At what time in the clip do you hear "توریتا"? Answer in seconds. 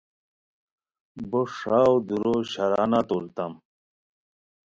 3.07-3.45